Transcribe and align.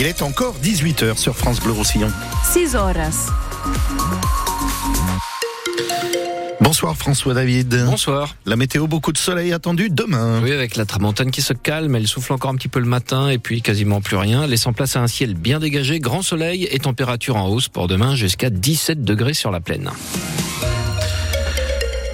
Il 0.00 0.06
est 0.06 0.22
encore 0.22 0.54
18h 0.62 1.16
sur 1.16 1.36
France 1.36 1.58
Bleu 1.58 1.72
Roussillon. 1.72 2.08
6 2.52 2.76
horas. 2.76 3.32
Bonsoir 6.60 6.96
François 6.96 7.34
David. 7.34 7.84
Bonsoir. 7.84 8.36
La 8.46 8.54
météo, 8.54 8.86
beaucoup 8.86 9.10
de 9.10 9.18
soleil 9.18 9.52
attendu 9.52 9.90
demain. 9.90 10.40
Oui, 10.40 10.52
avec 10.52 10.76
la 10.76 10.84
tramontane 10.86 11.32
qui 11.32 11.42
se 11.42 11.52
calme, 11.52 11.96
elle 11.96 12.06
souffle 12.06 12.32
encore 12.32 12.52
un 12.52 12.54
petit 12.54 12.68
peu 12.68 12.78
le 12.78 12.86
matin 12.86 13.28
et 13.28 13.38
puis 13.38 13.60
quasiment 13.60 14.00
plus 14.00 14.16
rien, 14.16 14.46
laissant 14.46 14.72
place 14.72 14.94
à 14.94 15.00
un 15.00 15.08
ciel 15.08 15.34
bien 15.34 15.58
dégagé, 15.58 15.98
grand 15.98 16.22
soleil 16.22 16.68
et 16.70 16.78
température 16.78 17.34
en 17.34 17.48
hausse 17.48 17.66
pour 17.66 17.88
demain 17.88 18.14
jusqu'à 18.14 18.50
17 18.50 19.02
degrés 19.02 19.34
sur 19.34 19.50
la 19.50 19.58
plaine. 19.58 19.90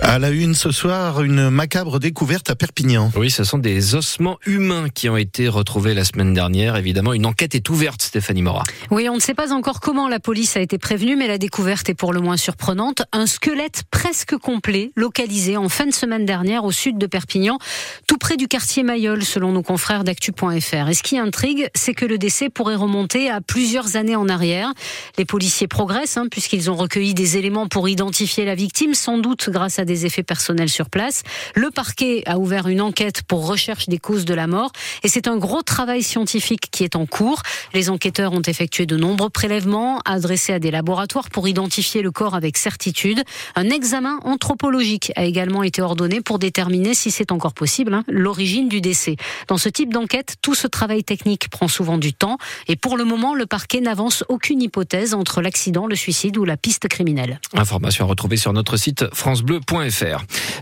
À 0.07 0.19
la 0.19 0.29
une 0.29 0.55
ce 0.55 0.71
soir, 0.71 1.23
une 1.23 1.49
macabre 1.49 1.99
découverte 1.99 2.51
à 2.51 2.55
Perpignan. 2.55 3.11
Oui, 3.17 3.31
ce 3.31 3.43
sont 3.43 3.57
des 3.57 3.95
ossements 3.95 4.39
humains 4.45 4.91
qui 4.91 5.09
ont 5.09 5.17
été 5.17 5.49
retrouvés 5.49 5.95
la 5.95 6.05
semaine 6.05 6.35
dernière. 6.35 6.77
Évidemment, 6.77 7.15
une 7.15 7.25
enquête 7.25 7.55
est 7.55 7.71
ouverte, 7.71 8.03
Stéphanie 8.03 8.43
Mora. 8.43 8.65
Oui, 8.91 9.09
on 9.09 9.15
ne 9.15 9.21
sait 9.21 9.33
pas 9.33 9.53
encore 9.55 9.81
comment 9.81 10.07
la 10.07 10.21
police 10.21 10.59
a 10.59 10.61
été 10.61 10.77
prévenue, 10.77 11.17
mais 11.17 11.27
la 11.27 11.39
découverte 11.39 11.89
est 11.89 11.95
pour 11.95 12.13
le 12.13 12.21
moins 12.21 12.37
surprenante. 12.37 13.03
Un 13.13 13.27
squelette 13.27 13.85
presque 13.91 14.37
complet, 14.37 14.93
localisé 14.95 15.57
en 15.57 15.71
fin 15.71 15.87
de 15.87 15.95
semaine 15.95 16.27
dernière 16.27 16.65
au 16.65 16.71
sud 16.71 16.99
de 16.99 17.07
Perpignan, 17.07 17.59
tout 18.07 18.19
près 18.19 18.37
du 18.37 18.47
quartier 18.47 18.83
Mayol, 18.83 19.25
selon 19.25 19.53
nos 19.53 19.63
confrères 19.63 20.05
d'actu.fr. 20.05 20.89
Et 20.91 20.95
ce 20.95 21.03
qui 21.03 21.19
intrigue, 21.19 21.71
c'est 21.75 21.95
que 21.95 22.05
le 22.05 22.19
décès 22.19 22.51
pourrait 22.51 22.77
remonter 22.77 23.31
à 23.31 23.41
plusieurs 23.41 23.97
années 23.97 24.17
en 24.17 24.29
arrière. 24.29 24.71
Les 25.17 25.25
policiers 25.25 25.67
progressent, 25.67 26.19
hein, 26.19 26.27
puisqu'ils 26.31 26.71
ont 26.71 26.77
recueilli 26.77 27.15
des 27.15 27.39
éléments 27.39 27.69
pour 27.69 27.89
identifier 27.89 28.45
la 28.45 28.55
victime, 28.55 28.93
sans 28.93 29.17
doute 29.17 29.49
grâce 29.51 29.79
à 29.79 29.87
des 29.87 29.94
effets 30.07 30.23
personnels 30.23 30.69
sur 30.69 30.91
place. 30.91 31.23
Le 31.55 31.71
parquet 31.71 32.23
a 32.27 32.39
ouvert 32.39 32.69
une 32.69 32.81
enquête 32.81 33.23
pour 33.23 33.47
recherche 33.47 33.89
des 33.89 33.99
causes 33.99 34.25
de 34.25 34.35
la 34.35 34.47
mort 34.47 34.73
et 35.03 35.09
c'est 35.09 35.29
un 35.29 35.37
gros 35.37 35.63
travail 35.63 36.03
scientifique 36.03 36.69
qui 36.71 36.85
est 36.85 36.97
en 36.97 37.07
cours. 37.07 37.43
Les 37.73 37.91
enquêteurs 37.91 38.33
ont 38.33 38.43
effectué 38.43 38.87
de 38.87 38.97
nombreux 38.97 39.31
prélèvements 39.31 40.01
adressés 40.05 40.53
à 40.53 40.59
des 40.59 40.71
laboratoires 40.71 41.31
pour 41.31 41.49
identifier 41.49 42.03
le 42.03 42.11
corps 42.11 42.35
avec 42.35 42.59
certitude. 42.59 43.23
Un 43.55 43.71
examen 43.71 44.19
anthropologique 44.25 45.13
a 45.17 45.25
également 45.25 45.63
été 45.63 45.83
ordonné 45.83 46.21
pour 46.21 46.39
déterminer 46.39 46.95
si 46.95 47.11
c'est 47.11 47.33
encore 47.33 47.55
possible 47.55 47.95
hein, 47.95 48.05
l'origine 48.09 48.69
du 48.69 48.81
décès. 48.81 49.17
Dans 49.49 49.59
ce 49.59 49.69
type 49.69 49.93
d'enquête, 49.93 50.37
tout 50.43 50.55
ce 50.55 50.67
travail 50.67 51.05
technique 51.05 51.49
prend 51.49 51.69
souvent 51.69 51.99
du 51.99 52.13
temps 52.13 52.39
et 52.69 52.77
pour 52.77 52.97
le 52.97 53.05
moment, 53.05 53.35
le 53.35 53.47
parquet 53.47 53.81
n'avance 53.81 54.25
aucune 54.29 54.63
hypothèse 54.63 55.15
entre 55.15 55.43
l'accident, 55.43 55.87
le 55.87 55.97
suicide 55.97 56.37
ou 56.37 56.45
la 56.45 56.57
piste 56.57 56.89
criminelle. 56.89 57.41
Information 57.55 58.05
à 58.05 58.09
retrouver 58.09 58.37
sur 58.37 58.53
notre 58.53 58.77
site 58.77 59.05
francebleu.fr. 59.15 59.84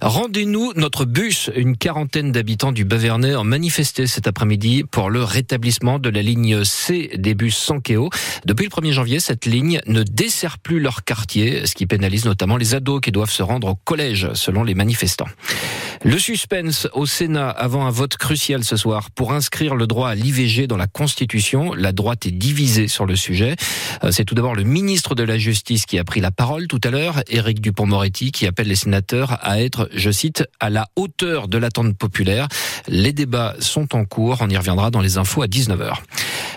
Rendez-nous 0.01 0.73
notre 0.75 1.05
bus. 1.05 1.51
Une 1.55 1.77
quarantaine 1.77 2.33
d'habitants 2.33 2.73
du 2.73 2.85
Bavernais 2.85 3.37
ont 3.37 3.45
manifesté 3.45 4.07
cet 4.07 4.27
après-midi 4.27 4.85
pour 4.85 5.11
le 5.11 5.23
rétablissement 5.23 5.99
de 5.99 6.11
la 6.11 6.23
ligne 6.23 6.65
C 6.65 7.11
des 7.17 7.35
bus 7.35 7.57
Sankeo. 7.57 8.11
Depuis 8.45 8.65
le 8.65 8.71
1er 8.71 8.93
janvier, 8.93 9.21
cette 9.21 9.47
ligne 9.47 9.81
ne 9.87 10.03
dessert 10.03 10.59
plus 10.59 10.81
leur 10.81 11.05
quartier, 11.05 11.67
ce 11.67 11.75
qui 11.75 11.87
pénalise 11.87 12.25
notamment 12.25 12.57
les 12.57 12.75
ados 12.75 13.01
qui 13.01 13.13
doivent 13.13 13.31
se 13.31 13.43
rendre 13.43 13.69
au 13.69 13.75
collège, 13.75 14.33
selon 14.35 14.65
les 14.65 14.75
manifestants. 14.75 15.29
Le 16.05 16.19
suspense 16.19 16.89
au 16.95 17.07
Sénat 17.07 17.49
avant 17.49 17.87
un 17.87 17.91
vote 17.91 18.17
crucial 18.17 18.65
ce 18.65 18.77
soir 18.77 19.13
pour 19.13 19.33
inscrire 19.33 19.77
le 19.77 19.87
droit 19.87 20.09
à 20.09 20.17
l'IVG 20.17 20.67
dans 20.67 20.77
la 20.77 20.89
Constitution. 20.89 21.75
La 21.75 21.93
droite 21.93 22.27
est 22.27 22.33
divisée 22.33 22.89
sur 22.89 23.07
le 23.07 23.15
sujet. 23.15 23.55
Euh, 24.03 24.11
c'est 24.11 24.25
tout 24.25 24.35
d'abord 24.35 24.57
le 24.57 24.65
ministre 24.65 25.15
de 25.15 25.23
la 25.23 25.39
Justice 25.39 25.87
qui 25.87 26.01
a 26.01 26.05
pris 26.05 26.21
la 26.21 26.33
parole 26.33 26.67
tout 26.67 26.81
à 26.83 26.91
l'heure, 26.91 27.23
Éric 27.29 27.61
Dupont-Moretti, 27.61 28.33
qui 28.33 28.49
appelle 28.49 28.67
les 28.67 28.75
sénateurs 28.75 29.39
à 29.43 29.63
être, 29.63 29.89
je 29.95 30.11
cite, 30.11 30.45
à 30.59 30.71
la 30.71 30.89
hauteur 30.97 31.47
de 31.47 31.57
l'attente 31.57 31.97
populaire. 31.97 32.49
Les 32.89 33.13
débats 33.13 33.55
sont 33.61 33.95
en 33.95 34.05
cours. 34.05 34.39
On 34.41 34.49
y 34.49 34.57
reviendra 34.57 34.91
dans 34.91 35.03
les 35.03 35.19
infos 35.19 35.43
à 35.43 35.47
19h. 35.47 35.95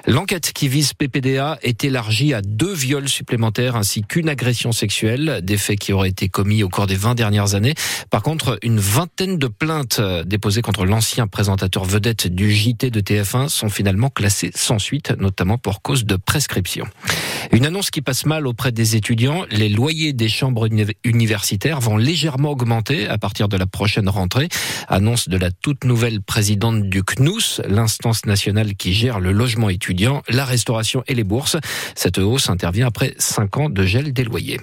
L'enquête 0.07 0.51
qui 0.53 0.67
vise 0.67 0.93
PPDA 0.93 1.57
est 1.63 1.83
élargie 1.83 2.35
à 2.35 2.41
deux 2.43 2.73
viols 2.73 3.09
supplémentaires 3.09 3.75
ainsi 3.75 4.03
qu'une 4.03 4.29
agression 4.29 4.71
sexuelle, 4.71 5.39
des 5.41 5.57
faits 5.57 5.79
qui 5.79 5.93
auraient 5.93 6.09
été 6.09 6.29
commis 6.29 6.61
au 6.61 6.69
cours 6.69 6.85
des 6.85 6.95
20 6.95 7.15
dernières 7.15 7.55
années. 7.55 7.73
Par 8.11 8.21
contre, 8.21 8.59
une 8.61 8.79
vingtaine 8.79 9.39
de 9.39 9.47
plaintes 9.47 9.99
déposées 10.27 10.61
contre 10.61 10.85
l'ancien 10.85 11.25
présentateur 11.25 11.85
vedette 11.85 12.27
du 12.27 12.51
JT 12.51 12.91
de 12.91 13.01
TF1 13.01 13.49
sont 13.49 13.69
finalement 13.69 14.09
classées 14.09 14.51
sans 14.53 14.77
suite, 14.77 15.11
notamment 15.19 15.57
pour 15.57 15.81
cause 15.81 16.05
de 16.05 16.17
prescription. 16.17 16.85
Une 17.51 17.65
annonce 17.65 17.89
qui 17.89 18.01
passe 18.01 18.27
mal 18.27 18.45
auprès 18.45 18.71
des 18.71 18.95
étudiants, 18.95 19.45
les 19.49 19.69
loyers 19.69 20.13
des 20.13 20.29
chambres 20.29 20.67
universitaires 21.03 21.79
vont 21.79 21.97
légèrement 21.97 22.51
augmenter 22.51 23.07
à 23.07 23.17
partir 23.17 23.47
de 23.47 23.57
la 23.57 23.65
prochaine 23.65 24.09
rentrée. 24.09 24.49
Annonce 24.87 25.29
de 25.29 25.37
la 25.37 25.49
toute 25.49 25.83
nouvelle 25.83 26.21
présidente 26.21 26.83
du 26.83 27.03
CNUS, 27.03 27.61
l'instance 27.67 28.25
nationale 28.27 28.75
qui 28.75 28.93
gère 28.93 29.19
le 29.19 29.31
logement 29.31 29.69
étudiant, 29.69 29.94
la 30.29 30.45
restauration 30.45 31.03
et 31.07 31.15
les 31.15 31.23
bourses. 31.23 31.57
Cette 31.95 32.17
hausse 32.17 32.49
intervient 32.49 32.87
après 32.87 33.13
cinq 33.17 33.57
ans 33.57 33.69
de 33.69 33.83
gel 33.83 34.13
des 34.13 34.23
loyers. 34.23 34.59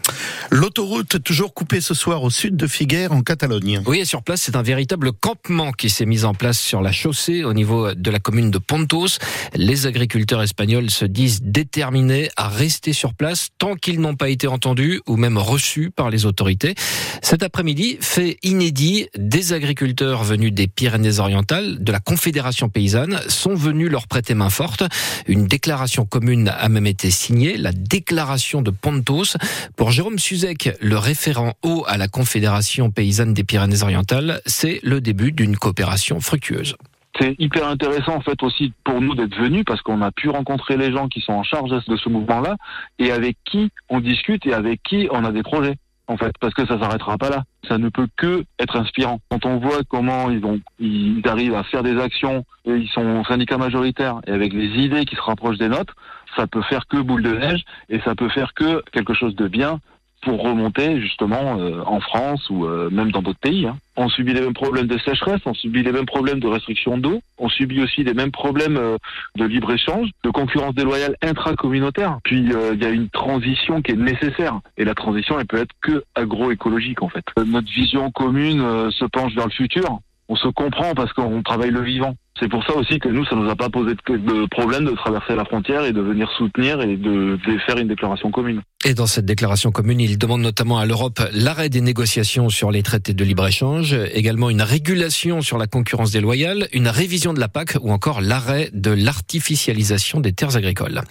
L'autoroute 0.50 1.22
toujours 1.22 1.54
coupée 1.54 1.80
ce 1.80 1.94
soir 1.94 2.22
au 2.22 2.30
sud 2.30 2.56
de 2.56 2.66
Figueres 2.66 3.12
en 3.12 3.22
Catalogne. 3.22 3.82
Oui, 3.86 4.00
et 4.00 4.04
sur 4.04 4.22
place, 4.22 4.42
c'est 4.42 4.56
un 4.56 4.62
véritable 4.62 5.12
campement 5.12 5.72
qui 5.72 5.90
s'est 5.90 6.06
mis 6.06 6.24
en 6.24 6.34
place 6.34 6.58
sur 6.58 6.82
la 6.82 6.92
chaussée 6.92 7.44
au 7.44 7.54
niveau 7.54 7.94
de 7.94 8.10
la 8.10 8.18
commune 8.18 8.50
de 8.50 8.58
Pontos. 8.58 9.18
Les 9.54 9.86
agriculteurs 9.86 10.42
espagnols 10.42 10.90
se 10.90 11.04
disent 11.04 11.40
déterminés 11.42 12.30
à 12.36 12.48
rester 12.48 12.92
sur 12.92 13.14
place 13.14 13.48
tant 13.58 13.74
qu'ils 13.74 14.00
n'ont 14.00 14.16
pas 14.16 14.28
été 14.28 14.46
entendus 14.46 15.00
ou 15.06 15.16
même 15.16 15.38
reçus 15.38 15.90
par 15.90 16.10
les 16.10 16.26
autorités. 16.26 16.74
Cet 17.22 17.42
après-midi, 17.42 17.98
fait 18.00 18.38
inédit, 18.42 19.08
des 19.16 19.52
agriculteurs 19.52 20.24
venus 20.24 20.52
des 20.52 20.66
Pyrénées-Orientales, 20.66 21.82
de 21.82 21.92
la 21.92 22.00
Confédération 22.00 22.68
paysanne, 22.68 23.20
sont 23.28 23.54
venus 23.54 23.90
leur 23.90 24.06
prêter 24.06 24.34
main 24.34 24.50
forte. 24.50 24.84
Une 25.26 25.46
déclaration 25.46 26.04
commune 26.04 26.48
a 26.48 26.68
même 26.68 26.86
été 26.86 27.10
signée, 27.10 27.56
la 27.56 27.72
déclaration 27.72 28.62
de 28.62 28.70
Pontos. 28.70 29.36
Pour 29.76 29.90
Jérôme 29.90 30.18
Suzek, 30.18 30.76
le 30.80 30.98
référent 30.98 31.54
haut 31.62 31.84
à 31.86 31.96
la 31.96 32.08
Confédération 32.08 32.90
paysanne 32.90 33.34
des 33.34 33.44
Pyrénées-Orientales, 33.44 34.40
c'est 34.46 34.80
le 34.82 35.00
début 35.00 35.32
d'une 35.32 35.56
coopération 35.56 36.20
fructueuse. 36.20 36.76
C'est 37.20 37.36
hyper 37.38 37.68
intéressant 37.68 38.16
en 38.16 38.20
fait 38.20 38.42
aussi 38.42 38.72
pour 38.84 39.00
nous 39.00 39.14
d'être 39.14 39.36
venus 39.36 39.64
parce 39.66 39.82
qu'on 39.82 40.00
a 40.00 40.10
pu 40.10 40.30
rencontrer 40.30 40.76
les 40.76 40.92
gens 40.92 41.08
qui 41.08 41.20
sont 41.20 41.34
en 41.34 41.42
charge 41.42 41.70
de 41.70 41.96
ce 41.96 42.08
mouvement-là 42.08 42.56
et 42.98 43.12
avec 43.12 43.36
qui 43.44 43.70
on 43.90 44.00
discute 44.00 44.46
et 44.46 44.54
avec 44.54 44.82
qui 44.82 45.08
on 45.10 45.24
a 45.24 45.30
des 45.30 45.42
projets 45.42 45.76
en 46.06 46.16
fait 46.16 46.32
parce 46.40 46.54
que 46.54 46.66
ça 46.66 46.78
s'arrêtera 46.80 47.18
pas 47.18 47.28
là. 47.28 47.44
Ça 47.68 47.78
ne 47.78 47.88
peut 47.88 48.08
que 48.16 48.44
être 48.58 48.76
inspirant. 48.76 49.20
Quand 49.30 49.46
on 49.46 49.58
voit 49.58 49.80
comment 49.88 50.30
ils 50.30 50.42
ils 50.80 51.22
arrivent 51.26 51.54
à 51.54 51.62
faire 51.64 51.82
des 51.82 51.98
actions 52.00 52.44
et 52.64 52.72
ils 52.72 52.88
sont 52.88 53.24
syndicats 53.24 53.58
majoritaires 53.58 54.20
et 54.26 54.32
avec 54.32 54.52
les 54.52 54.68
idées 54.84 55.04
qui 55.04 55.16
se 55.16 55.22
rapprochent 55.22 55.58
des 55.58 55.68
nôtres, 55.68 55.94
ça 56.36 56.46
peut 56.46 56.62
faire 56.62 56.86
que 56.86 56.96
boule 56.96 57.22
de 57.22 57.32
neige 57.32 57.64
et 57.88 58.00
ça 58.00 58.14
peut 58.14 58.28
faire 58.28 58.54
que 58.54 58.82
quelque 58.90 59.14
chose 59.14 59.36
de 59.36 59.48
bien 59.48 59.80
pour 60.22 60.42
remonter 60.42 61.00
justement 61.00 61.58
euh, 61.58 61.82
en 61.84 62.00
France 62.00 62.48
ou 62.48 62.64
euh, 62.64 62.88
même 62.90 63.10
dans 63.10 63.22
d'autres 63.22 63.40
pays. 63.40 63.66
Hein. 63.66 63.76
On 63.96 64.08
subit 64.08 64.32
les 64.32 64.40
mêmes 64.40 64.54
problèmes 64.54 64.86
de 64.86 64.98
sécheresse, 64.98 65.40
on 65.44 65.52
subit 65.52 65.82
les 65.82 65.92
mêmes 65.92 66.06
problèmes 66.06 66.40
de 66.40 66.46
restriction 66.46 66.96
d'eau, 66.96 67.20
on 67.38 67.48
subit 67.48 67.82
aussi 67.82 68.04
les 68.04 68.14
mêmes 68.14 68.30
problèmes 68.30 68.76
euh, 68.76 68.96
de 69.36 69.44
libre-échange, 69.44 70.08
de 70.24 70.30
concurrence 70.30 70.74
déloyale 70.74 71.16
intracommunautaire. 71.22 72.18
Puis 72.24 72.38
il 72.38 72.82
y 72.82 72.86
a 72.86 72.90
une 72.90 73.08
transition 73.10 73.82
qui 73.82 73.92
est 73.92 73.96
nécessaire 73.96 74.60
et 74.78 74.84
la 74.84 74.94
transition 74.94 75.38
elle 75.38 75.46
peut 75.46 75.58
être 75.58 75.74
que 75.80 76.04
agroécologique 76.14 77.02
en 77.02 77.08
fait. 77.08 77.24
Notre 77.44 77.70
vision 77.70 78.10
commune 78.10 78.90
se 78.90 79.04
penche 79.04 79.34
vers 79.34 79.46
le 79.46 79.52
futur. 79.52 79.98
On 80.28 80.36
se 80.36 80.48
comprend 80.48 80.94
parce 80.94 81.12
qu'on 81.12 81.42
travaille 81.42 81.70
le 81.70 81.82
vivant. 81.82 82.14
C'est 82.40 82.48
pour 82.48 82.64
ça 82.64 82.74
aussi 82.74 82.98
que 82.98 83.08
nous, 83.08 83.24
ça 83.26 83.36
nous 83.36 83.48
a 83.48 83.54
pas 83.54 83.68
posé 83.68 83.94
de 83.94 84.46
problème 84.46 84.84
de 84.84 84.92
traverser 84.92 85.36
la 85.36 85.44
frontière 85.44 85.84
et 85.84 85.92
de 85.92 86.00
venir 86.00 86.30
soutenir 86.36 86.80
et 86.80 86.96
de, 86.96 87.38
faire 87.66 87.76
une 87.76 87.88
déclaration 87.88 88.30
commune. 88.30 88.62
Et 88.84 88.94
dans 88.94 89.06
cette 89.06 89.26
déclaration 89.26 89.70
commune, 89.70 90.00
il 90.00 90.18
demande 90.18 90.40
notamment 90.40 90.78
à 90.78 90.86
l'Europe 90.86 91.20
l'arrêt 91.32 91.68
des 91.68 91.80
négociations 91.80 92.48
sur 92.48 92.72
les 92.72 92.82
traités 92.82 93.14
de 93.14 93.22
libre-échange, 93.22 93.94
également 94.12 94.50
une 94.50 94.62
régulation 94.62 95.40
sur 95.40 95.56
la 95.56 95.66
concurrence 95.68 96.10
déloyale, 96.10 96.66
une 96.72 96.88
révision 96.88 97.32
de 97.32 97.38
la 97.38 97.48
PAC 97.48 97.76
ou 97.80 97.92
encore 97.92 98.20
l'arrêt 98.20 98.70
de 98.72 98.90
l'artificialisation 98.90 100.18
des 100.18 100.32
terres 100.32 100.56
agricoles. 100.56 101.02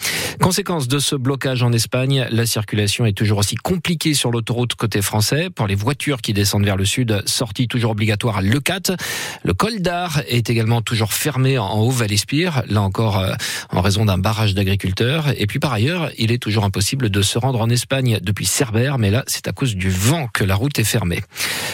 Conséquence 0.42 0.88
de 0.90 1.00
ce 1.00 1.16
blocage 1.16 1.64
en 1.64 1.72
Espagne, 1.72 2.28
la 2.30 2.46
circulation 2.46 3.06
est 3.06 3.14
toujours 3.14 3.38
aussi 3.38 3.56
compliquée 3.56 4.16
sur 4.16 4.32
l'autoroute 4.32 4.76
côté 4.76 5.02
français. 5.02 5.50
Pour 5.50 5.68
les 5.68 5.76
voitures 5.76 6.20
qui 6.22 6.34
descendent 6.34 6.66
vers 6.66 6.78
le 6.78 6.86
sud, 6.86 7.22
sortie 7.26 7.68
toujours 7.68 7.92
obligatoire 7.92 8.38
à 8.38 8.42
Le4. 8.42 8.98
Le 9.44 9.54
col 9.54 9.80
d'Ar 9.80 10.22
est 10.28 10.50
également 10.50 10.82
toujours 10.82 11.11
fermé 11.14 11.58
en 11.58 11.80
Haut-Valespire, 11.80 12.64
là 12.68 12.82
encore 12.82 13.20
euh, 13.20 13.34
en 13.70 13.82
raison 13.82 14.06
d'un 14.06 14.18
barrage 14.18 14.54
d'agriculteurs. 14.54 15.34
Et 15.38 15.48
puis 15.48 15.60
par 15.60 15.74
ailleurs, 15.74 16.12
il 16.18 16.32
est 16.32 16.38
toujours 16.38 16.64
impossible 16.64 17.10
de 17.10 17.22
se 17.22 17.38
rendre 17.38 17.62
en 17.62 17.70
Espagne 17.70 18.20
depuis 18.22 18.46
Cerbère, 18.46 18.98
mais 18.98 19.12
là, 19.12 19.24
c'est 19.28 19.48
à 19.48 19.52
cause 19.52 19.76
du 19.76 19.90
vent 19.90 20.28
que 20.34 20.44
la 20.44 20.56
route 20.56 20.78
est 20.80 20.84
fermée. 20.84 21.22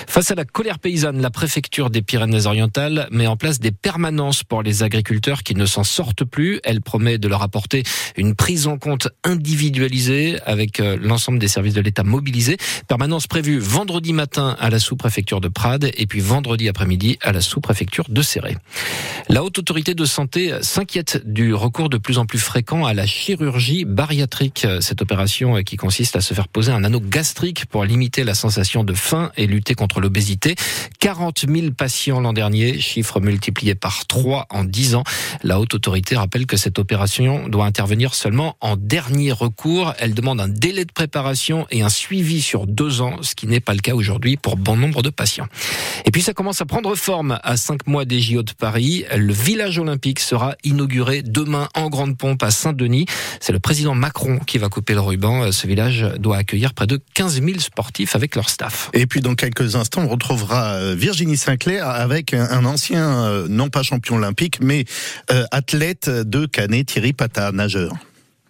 Face 0.08 0.32
à 0.32 0.36
la 0.36 0.46
colère 0.46 0.80
paysanne, 0.80 1.22
la 1.22 1.30
préfecture 1.30 1.90
des 1.90 2.02
Pyrénées-Orientales 2.02 3.08
met 3.12 3.28
en 3.28 3.38
place 3.38 3.60
des 3.60 3.72
permanences 3.72 4.44
pour 4.44 4.64
les 4.64 4.84
agriculteurs 4.84 5.44
qui 5.44 5.56
ne 5.56 5.66
s'en 5.66 5.84
sortent 5.84 6.24
plus. 6.24 6.60
Elle 6.64 6.82
promet 6.82 7.18
de 7.18 7.28
leur 7.28 7.42
apporter 7.42 7.84
une 8.16 8.36
prise 8.36 8.68
en 8.68 8.78
compte 8.78 9.10
individualisée 9.24 10.40
avec 10.46 10.80
euh, 10.80 10.98
l'ensemble 11.02 11.40
des 11.40 11.48
services 11.48 11.74
de 11.74 11.82
l'État 11.82 12.04
mobilisés. 12.04 12.58
Permanence 12.88 13.28
prévue 13.28 13.60
vendredi 13.60 14.14
matin 14.14 14.56
à 14.60 14.70
la 14.70 14.80
sous-préfecture 14.80 15.42
de 15.42 15.48
Prades 15.48 15.92
et 15.96 16.08
puis 16.08 16.20
vendredi 16.20 16.70
après-midi 16.70 17.18
à 17.22 17.32
la 17.32 17.42
sous-préfecture 17.42 18.06
de 18.10 18.22
Serré. 18.22 18.58
La 19.30 19.44
haute 19.44 19.60
autorité 19.60 19.94
de 19.94 20.06
santé 20.06 20.54
s'inquiète 20.62 21.22
du 21.26 21.54
recours 21.54 21.90
de 21.90 21.98
plus 21.98 22.18
en 22.18 22.26
plus 22.26 22.40
fréquent 22.40 22.86
à 22.86 22.94
la 22.94 23.06
chirurgie 23.06 23.84
bariatrique. 23.84 24.66
Cette 24.80 25.02
opération 25.02 25.62
qui 25.64 25.76
consiste 25.76 26.16
à 26.16 26.22
se 26.22 26.34
faire 26.34 26.48
poser 26.48 26.72
un 26.72 26.86
anneau 26.86 27.02
gastrique 27.02 27.66
pour 27.66 27.84
limiter 27.84 28.24
la 28.24 28.36
sensation 28.36 28.86
de 28.86 28.94
faim 28.94 29.32
et 29.36 29.46
lutter 29.46 29.74
contre 29.76 30.00
l'obésité. 30.00 30.56
40 31.00 31.46
000 31.46 31.72
patients 31.72 32.22
l'an 32.22 32.32
dernier, 32.32 32.80
chiffre 32.80 33.20
multiplié 33.20 33.76
par 33.76 34.06
3 34.08 34.48
en 34.50 34.64
10 34.64 34.96
ans. 34.96 35.04
La 35.44 35.60
haute 35.60 35.74
autorité 35.74 36.16
rappelle 36.16 36.46
que 36.46 36.56
cette 36.56 36.80
opération 36.80 37.50
doit 37.50 37.66
intervenir 37.66 38.16
seulement 38.16 38.56
en 38.62 38.78
dernier 38.78 39.34
recours. 39.34 39.94
Elle 40.00 40.14
demande 40.14 40.40
un 40.40 40.48
délai 40.48 40.86
de 40.86 40.94
préparation 40.94 41.68
et 41.70 41.82
un 41.82 41.90
suivi 41.90 42.42
sur 42.42 42.66
deux 42.66 43.02
ans, 43.02 43.18
ce 43.22 43.36
qui 43.36 43.48
n'est 43.48 43.60
pas 43.60 43.74
le 43.74 43.82
cas 43.82 43.94
aujourd'hui 43.94 44.38
pour 44.38 44.56
bon 44.56 44.78
nombre 44.78 45.02
de 45.02 45.10
patients. 45.10 45.48
Et 46.06 46.12
puis 46.12 46.22
ça 46.22 46.34
commence 46.34 46.62
à 46.62 46.66
prendre 46.66 46.96
forme 46.96 47.40
à 47.44 47.58
cinq 47.58 47.88
mois 47.88 48.06
des 48.06 48.22
JO 48.22 48.42
de 48.42 48.54
Paris. 48.54 49.04
Le 49.18 49.34
village 49.34 49.80
olympique 49.80 50.20
sera 50.20 50.56
inauguré 50.64 51.24
demain 51.24 51.70
en 51.74 51.90
grande 51.90 52.18
pompe 52.18 52.44
à 52.44 52.52
Saint-Denis. 52.52 53.08
C'est 53.40 53.52
le 53.52 53.60
président 53.60 53.96
Macron 53.96 54.38
qui 54.38 54.60
va 54.60 54.70
couper 54.70 54.94
le 54.94 55.00
ruban. 55.00 55.52
Ce 55.52 55.66
village 55.66 56.06
doit 56.20 56.38
accueillir 56.38 56.76
près 56.76 56.86
de 56.86 57.00
15 57.16 57.42
000 57.42 57.60
sportifs 57.60 58.16
avec 58.16 58.36
leur 58.36 58.50
staff. 58.50 58.92
Et 58.94 59.08
puis 59.08 59.22
dans 59.22 59.34
quelques 59.34 59.76
instants, 59.76 60.04
on 60.04 60.08
retrouvera 60.08 60.74
euh, 60.74 60.96
Virginie 60.96 61.38
Sinclair 61.38 61.90
avec 61.90 62.34
un 62.34 62.64
ancien, 62.66 63.26
euh, 63.26 63.48
non 63.50 63.70
pas 63.70 63.82
champion 63.82 64.18
olympique, 64.18 64.60
mais 64.62 64.86
euh, 65.32 65.46
athlète 65.52 66.10
de 66.10 66.46
Canet, 66.46 66.86
Thierry 66.86 67.14
Pata, 67.14 67.52
nageur. 67.52 67.94